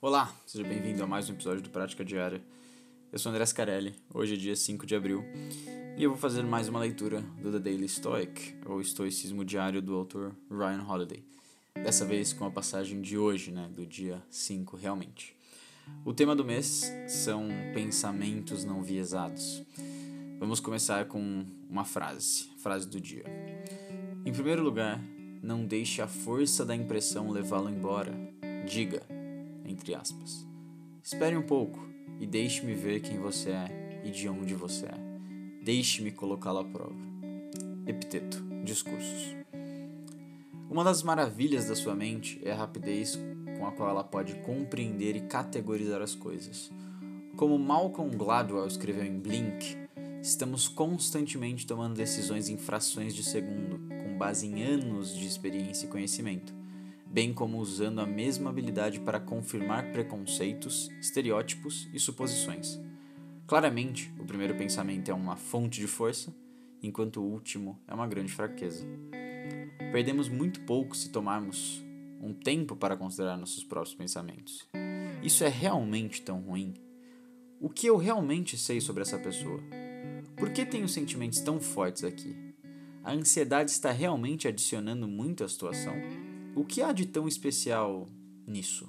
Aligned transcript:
Olá, 0.00 0.32
seja 0.46 0.62
bem-vindo 0.62 1.02
a 1.02 1.08
mais 1.08 1.28
um 1.28 1.32
episódio 1.32 1.60
do 1.60 1.70
Prática 1.70 2.04
Diária. 2.04 2.40
Eu 3.10 3.18
sou 3.18 3.32
André 3.32 3.44
Scarelli, 3.44 3.96
hoje 4.14 4.34
é 4.34 4.36
dia 4.36 4.54
5 4.54 4.86
de 4.86 4.94
abril 4.94 5.24
e 5.96 6.04
eu 6.04 6.10
vou 6.10 6.18
fazer 6.18 6.44
mais 6.44 6.68
uma 6.68 6.78
leitura 6.78 7.20
do 7.42 7.50
The 7.50 7.58
Daily 7.58 7.88
Stoic, 7.88 8.54
ou 8.64 8.80
Estoicismo 8.80 9.44
Diário 9.44 9.82
do 9.82 9.96
autor 9.96 10.36
Ryan 10.48 10.86
Holiday. 10.88 11.24
Dessa 11.74 12.04
vez 12.04 12.32
com 12.32 12.44
a 12.44 12.50
passagem 12.50 13.00
de 13.00 13.18
hoje, 13.18 13.50
né, 13.50 13.68
do 13.74 13.84
dia 13.84 14.22
5 14.30 14.76
realmente. 14.76 15.34
O 16.04 16.14
tema 16.14 16.36
do 16.36 16.44
mês 16.44 16.88
são 17.08 17.48
pensamentos 17.74 18.64
não 18.64 18.84
viesados. 18.84 19.64
Vamos 20.38 20.60
começar 20.60 21.06
com 21.06 21.44
uma 21.68 21.84
frase, 21.84 22.48
frase 22.58 22.86
do 22.86 23.00
dia. 23.00 23.24
Em 24.24 24.32
primeiro 24.32 24.62
lugar, 24.62 25.02
não 25.42 25.66
deixe 25.66 26.00
a 26.00 26.06
força 26.06 26.64
da 26.64 26.76
impressão 26.76 27.32
levá-lo 27.32 27.68
embora. 27.68 28.14
Diga, 28.64 29.02
entre 29.68 29.94
aspas. 29.94 30.46
Espere 31.02 31.36
um 31.36 31.42
pouco 31.42 31.78
e 32.20 32.26
deixe-me 32.26 32.74
ver 32.74 33.00
quem 33.00 33.18
você 33.18 33.50
é 33.50 34.00
e 34.04 34.10
de 34.10 34.28
onde 34.28 34.54
você 34.54 34.86
é. 34.86 34.98
Deixe-me 35.62 36.10
colocá-lo 36.10 36.58
à 36.58 36.64
prova. 36.64 36.96
Epiteto, 37.86 38.42
discursos. 38.64 39.36
Uma 40.70 40.84
das 40.84 41.02
maravilhas 41.02 41.66
da 41.66 41.74
sua 41.74 41.94
mente 41.94 42.40
é 42.44 42.52
a 42.52 42.56
rapidez 42.56 43.18
com 43.58 43.66
a 43.66 43.72
qual 43.72 43.88
ela 43.88 44.04
pode 44.04 44.34
compreender 44.40 45.16
e 45.16 45.22
categorizar 45.22 46.02
as 46.02 46.14
coisas. 46.14 46.70
Como 47.36 47.58
Malcolm 47.58 48.14
Gladwell 48.16 48.66
escreveu 48.66 49.04
em 49.04 49.18
Blink, 49.18 49.76
estamos 50.20 50.68
constantemente 50.68 51.66
tomando 51.66 51.94
decisões 51.94 52.48
em 52.48 52.56
frações 52.56 53.14
de 53.14 53.22
segundo, 53.22 53.80
com 54.02 54.18
base 54.18 54.46
em 54.46 54.62
anos 54.62 55.14
de 55.14 55.26
experiência 55.26 55.86
e 55.86 55.88
conhecimento 55.88 56.57
bem 57.10 57.32
como 57.32 57.58
usando 57.58 58.00
a 58.00 58.06
mesma 58.06 58.50
habilidade 58.50 59.00
para 59.00 59.18
confirmar 59.18 59.90
preconceitos, 59.92 60.90
estereótipos 61.00 61.88
e 61.92 61.98
suposições. 61.98 62.78
Claramente, 63.46 64.12
o 64.18 64.24
primeiro 64.24 64.54
pensamento 64.56 65.10
é 65.10 65.14
uma 65.14 65.36
fonte 65.36 65.80
de 65.80 65.86
força, 65.86 66.34
enquanto 66.82 67.20
o 67.20 67.24
último 67.24 67.80
é 67.88 67.94
uma 67.94 68.06
grande 68.06 68.32
fraqueza. 68.32 68.86
Perdemos 69.90 70.28
muito 70.28 70.60
pouco 70.60 70.94
se 70.94 71.10
tomarmos 71.10 71.82
um 72.20 72.34
tempo 72.34 72.76
para 72.76 72.96
considerar 72.96 73.38
nossos 73.38 73.64
próprios 73.64 73.94
pensamentos. 73.94 74.68
Isso 75.22 75.44
é 75.44 75.48
realmente 75.48 76.20
tão 76.20 76.40
ruim? 76.40 76.74
O 77.60 77.70
que 77.70 77.86
eu 77.86 77.96
realmente 77.96 78.56
sei 78.58 78.80
sobre 78.80 79.02
essa 79.02 79.18
pessoa? 79.18 79.60
Por 80.36 80.50
que 80.50 80.66
tenho 80.66 80.88
sentimentos 80.88 81.40
tão 81.40 81.58
fortes 81.58 82.04
aqui? 82.04 82.36
A 83.02 83.12
ansiedade 83.12 83.70
está 83.70 83.90
realmente 83.90 84.46
adicionando 84.46 85.08
muito 85.08 85.42
à 85.42 85.48
situação? 85.48 85.94
O 86.58 86.64
que 86.64 86.82
há 86.82 86.92
de 86.92 87.06
tão 87.06 87.28
especial 87.28 88.08
nisso? 88.46 88.88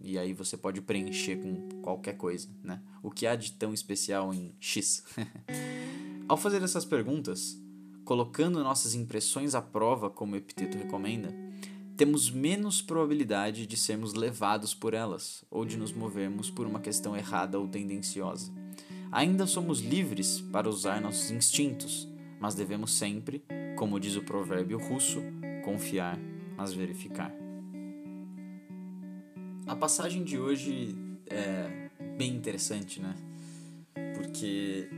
E 0.00 0.18
aí 0.18 0.32
você 0.32 0.56
pode 0.56 0.80
preencher 0.80 1.36
com 1.36 1.68
qualquer 1.80 2.16
coisa, 2.16 2.48
né? 2.62 2.82
O 3.00 3.10
que 3.10 3.24
há 3.24 3.36
de 3.36 3.52
tão 3.52 3.72
especial 3.72 4.34
em 4.34 4.52
X? 4.58 5.04
Ao 6.28 6.36
fazer 6.36 6.60
essas 6.60 6.84
perguntas, 6.84 7.56
colocando 8.04 8.62
nossas 8.64 8.94
impressões 8.94 9.54
à 9.54 9.62
prova, 9.62 10.10
como 10.10 10.34
o 10.34 10.36
epiteto 10.36 10.76
recomenda, 10.76 11.32
temos 11.96 12.30
menos 12.32 12.82
probabilidade 12.82 13.64
de 13.64 13.76
sermos 13.76 14.12
levados 14.12 14.74
por 14.74 14.92
elas 14.92 15.44
ou 15.48 15.64
de 15.64 15.76
nos 15.76 15.92
movermos 15.92 16.50
por 16.50 16.66
uma 16.66 16.80
questão 16.80 17.16
errada 17.16 17.60
ou 17.60 17.68
tendenciosa. 17.68 18.52
Ainda 19.12 19.46
somos 19.46 19.78
livres 19.78 20.40
para 20.40 20.68
usar 20.68 21.00
nossos 21.00 21.30
instintos, 21.30 22.08
mas 22.40 22.56
devemos 22.56 22.92
sempre, 22.92 23.44
como 23.76 24.00
diz 24.00 24.16
o 24.16 24.22
provérbio 24.24 24.78
russo, 24.78 25.20
confiar 25.64 26.18
mas 26.56 26.72
verificar. 26.72 27.32
A 29.66 29.76
passagem 29.76 30.24
de 30.24 30.38
hoje 30.38 30.96
é 31.26 31.88
bem 32.16 32.34
interessante, 32.34 33.00
né? 33.00 33.14
Porque 34.14 34.88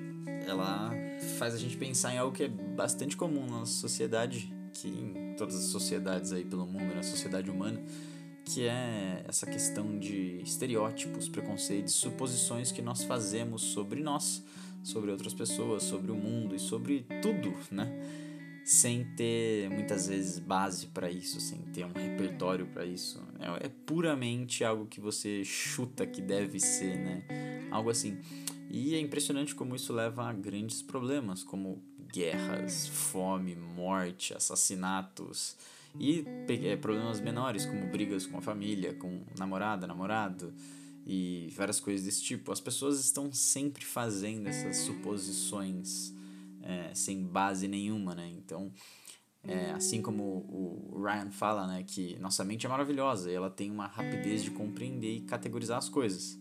ela 0.46 0.91
faz 1.38 1.55
a 1.55 1.58
gente 1.58 1.77
pensar 1.77 2.14
em 2.14 2.19
algo 2.19 2.34
que 2.34 2.44
é 2.44 2.48
bastante 2.48 3.17
comum 3.17 3.46
na 3.46 3.61
nossa 3.61 3.73
sociedade, 3.73 4.52
que 4.73 4.89
em 4.89 5.34
todas 5.36 5.55
as 5.56 5.64
sociedades 5.64 6.33
aí 6.33 6.45
pelo 6.45 6.67
mundo, 6.67 6.95
na 6.95 7.02
sociedade 7.02 7.51
humana, 7.51 7.83
que 8.45 8.67
é 8.67 9.24
essa 9.27 9.46
questão 9.46 9.98
de 9.98 10.40
estereótipos, 10.42 11.29
preconceitos, 11.29 11.95
suposições 11.95 12.70
que 12.70 12.83
nós 12.83 13.05
fazemos 13.05 13.62
sobre 13.62 14.02
nós, 14.02 14.42
sobre 14.83 15.11
outras 15.11 15.33
pessoas, 15.33 15.83
sobre 15.83 16.12
o 16.12 16.14
mundo 16.14 16.55
e 16.55 16.58
sobre 16.58 17.06
tudo, 17.23 17.55
né? 17.70 17.90
Sem 18.64 19.05
ter 19.14 19.69
muitas 19.69 20.08
vezes 20.08 20.39
base 20.39 20.86
para 20.86 21.11
isso, 21.11 21.39
sem 21.39 21.58
ter 21.58 21.85
um 21.85 21.92
repertório 21.92 22.67
para 22.67 22.86
isso. 22.86 23.23
É, 23.39 23.67
é, 23.67 23.69
puramente 23.69 24.64
algo 24.64 24.86
que 24.86 25.01
você 25.01 25.45
chuta 25.45 26.07
que 26.07 26.23
deve 26.23 26.58
ser, 26.58 26.97
né? 26.97 27.69
Algo 27.70 27.91
assim. 27.91 28.19
E 28.70 28.95
é 28.95 28.98
impressionante 28.98 29.55
como 29.55 29.77
isso 29.77 29.92
leva 29.92 30.24
a 30.24 30.33
grandes 30.33 30.80
problemas, 30.80 31.45
como 31.45 31.83
guerras, 32.11 32.89
fome, 32.89 33.55
morte, 33.55 34.33
assassinatos 34.33 35.57
e 35.98 36.24
é, 36.48 36.74
problemas 36.77 37.20
menores, 37.20 37.67
como 37.67 37.86
brigas 37.89 38.24
com 38.24 38.39
a 38.39 38.41
família, 38.41 38.95
com 38.95 39.24
namorada, 39.39 39.86
namorado 39.86 40.55
e 41.07 41.53
várias 41.55 41.80
coisas 41.80 42.07
desse 42.07 42.23
tipo. 42.23 42.51
As 42.51 42.61
pessoas 42.61 42.98
estão 42.98 43.30
sempre 43.30 43.85
fazendo 43.85 44.48
essas 44.48 44.79
suposições 44.79 46.14
é, 46.64 46.95
sem 46.95 47.23
base 47.23 47.69
nenhuma, 47.69 48.14
né? 48.14 48.29
Então, 48.36 48.73
é, 49.47 49.73
assim 49.73 50.01
como 50.01 50.23
o 50.23 51.02
Ryan 51.02 51.30
fala, 51.30 51.67
né, 51.67 51.85
que 51.86 52.19
nossa 52.19 52.42
mente 52.45 52.64
é 52.64 52.69
maravilhosa 52.69 53.30
e 53.30 53.35
ela 53.35 53.51
tem 53.51 53.70
uma 53.70 53.86
rapidez 53.86 54.42
de 54.42 54.51
compreender 54.51 55.17
e 55.17 55.20
categorizar 55.20 55.77
as 55.79 55.89
coisas. 55.89 56.39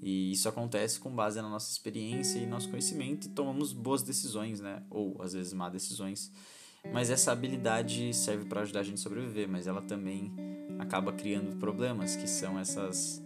E 0.00 0.32
isso 0.32 0.48
acontece 0.48 0.98
com 0.98 1.10
base 1.10 1.42
na 1.42 1.48
nossa 1.48 1.70
experiência 1.70 2.38
e 2.38 2.46
nosso 2.46 2.70
conhecimento 2.70 3.26
e 3.26 3.30
tomamos 3.30 3.72
boas 3.72 4.02
decisões, 4.02 4.60
né? 4.60 4.82
Ou 4.88 5.20
às 5.20 5.32
vezes 5.32 5.52
má 5.52 5.68
decisões. 5.68 6.32
Mas 6.92 7.10
essa 7.10 7.32
habilidade 7.32 8.14
serve 8.14 8.44
para 8.44 8.62
ajudar 8.62 8.80
a 8.80 8.82
gente 8.84 8.94
a 8.94 9.02
sobreviver, 9.02 9.48
mas 9.48 9.66
ela 9.66 9.82
também 9.82 10.32
acaba 10.78 11.12
criando 11.12 11.56
problemas, 11.56 12.14
que 12.16 12.28
são 12.28 12.58
essas 12.58 13.22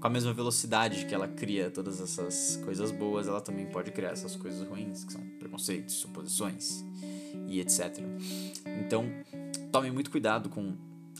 com 0.00 0.06
a 0.06 0.10
mesma 0.10 0.32
velocidade 0.32 1.06
que 1.06 1.14
ela 1.14 1.26
cria 1.26 1.70
todas 1.70 2.00
essas 2.00 2.56
coisas 2.64 2.90
boas, 2.90 3.26
ela 3.26 3.40
também 3.40 3.66
pode 3.66 3.90
criar 3.90 4.10
essas 4.10 4.36
coisas 4.36 4.66
ruins, 4.66 5.04
que 5.04 5.12
são 5.12 5.20
preconceitos, 5.38 5.96
suposições 5.96 6.84
e 7.48 7.60
etc. 7.60 7.98
Então, 8.84 9.06
tome 9.72 9.90
muito 9.90 10.10
cuidado 10.10 10.48
com 10.48 10.76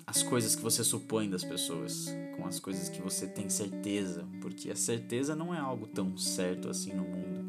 as 0.06 0.22
coisas 0.22 0.56
que 0.56 0.62
você 0.62 0.82
supõe 0.82 1.28
das 1.28 1.44
pessoas, 1.44 2.08
com 2.36 2.46
as 2.46 2.58
coisas 2.58 2.88
que 2.88 3.02
você 3.02 3.26
tem 3.26 3.50
certeza, 3.50 4.24
porque 4.40 4.70
a 4.70 4.76
certeza 4.76 5.36
não 5.36 5.54
é 5.54 5.58
algo 5.58 5.86
tão 5.86 6.16
certo 6.16 6.70
assim 6.70 6.94
no 6.94 7.02
mundo. 7.02 7.46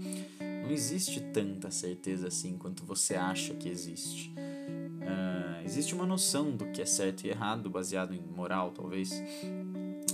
Não 0.69 0.71
existe 0.71 1.21
tanta 1.21 1.71
certeza 1.71 2.27
assim 2.27 2.57
quanto 2.57 2.83
você 2.83 3.15
acha 3.15 3.53
que 3.53 3.69
existe. 3.69 4.33
Uh, 4.37 5.65
existe 5.65 5.95
uma 5.95 6.05
noção 6.05 6.51
do 6.51 6.65
que 6.65 6.81
é 6.81 6.85
certo 6.85 7.25
e 7.25 7.29
errado, 7.29 7.69
baseado 7.69 8.13
em 8.13 8.21
moral, 8.21 8.71
talvez, 8.71 9.11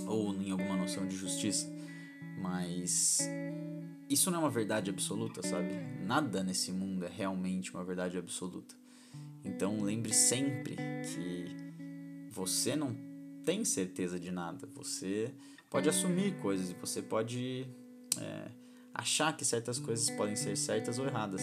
ou 0.06 0.34
em 0.34 0.50
alguma 0.50 0.76
noção 0.76 1.06
de 1.06 1.16
justiça, 1.16 1.70
mas 2.38 3.20
isso 4.08 4.30
não 4.30 4.38
é 4.38 4.42
uma 4.42 4.50
verdade 4.50 4.90
absoluta, 4.90 5.42
sabe? 5.42 5.74
Nada 6.04 6.42
nesse 6.42 6.70
mundo 6.70 7.04
é 7.04 7.08
realmente 7.08 7.72
uma 7.72 7.84
verdade 7.84 8.16
absoluta. 8.16 8.74
Então 9.44 9.80
lembre 9.82 10.12
sempre 10.12 10.76
que 10.76 11.56
você 12.30 12.76
não 12.76 12.96
tem 13.44 13.64
certeza 13.64 14.18
de 14.18 14.30
nada. 14.30 14.68
Você 14.74 15.32
pode 15.70 15.88
assumir 15.88 16.36
coisas, 16.38 16.72
você 16.72 17.00
pode 17.00 17.66
é, 18.18 18.48
achar 18.92 19.36
que 19.36 19.44
certas 19.44 19.78
coisas 19.78 20.10
podem 20.10 20.36
ser 20.36 20.56
certas 20.56 20.98
ou 20.98 21.06
erradas, 21.06 21.42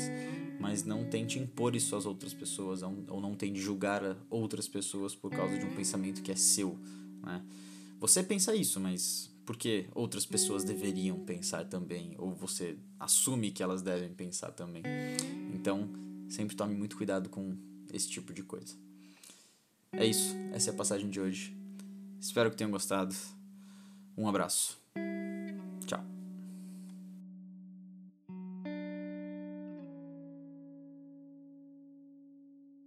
mas 0.60 0.84
não 0.84 1.06
tente 1.06 1.40
impor 1.40 1.76
isso 1.76 1.96
às 1.96 2.06
outras 2.06 2.34
pessoas 2.34 2.82
ou 2.82 3.22
não 3.22 3.36
tente 3.36 3.60
julgar 3.60 4.02
outras 4.30 4.68
pessoas 4.68 5.16
por 5.16 5.32
causa 5.32 5.58
de 5.58 5.66
um 5.66 5.76
pensamento 5.76 6.22
que 6.22 6.32
é 6.32 6.36
seu, 6.36 6.78
né? 7.22 7.42
Você 8.04 8.22
pensa 8.22 8.54
isso, 8.54 8.82
mas 8.82 9.32
por 9.46 9.56
que 9.56 9.86
outras 9.96 10.26
pessoas 10.26 10.66
deveriam 10.66 11.24
pensar 11.24 11.64
também? 11.64 12.16
Ou 12.18 12.36
você 12.36 12.78
assume 13.00 13.50
que 13.50 13.64
elas 13.64 13.82
devem 13.82 14.14
pensar 14.14 14.52
também? 14.52 14.84
Então, 15.54 15.90
sempre 16.28 16.54
tome 16.54 16.76
muito 16.76 16.98
cuidado 16.98 17.30
com 17.30 17.56
esse 17.94 18.10
tipo 18.10 18.34
de 18.34 18.44
coisa. 18.44 18.76
É 19.94 20.06
isso, 20.06 20.36
essa 20.52 20.70
é 20.70 20.74
a 20.74 20.76
passagem 20.76 21.10
de 21.10 21.22
hoje. 21.22 21.56
Espero 22.20 22.52
que 22.52 22.58
tenham 22.58 22.72
gostado. 22.72 23.16
Um 24.18 24.28
abraço. 24.28 24.83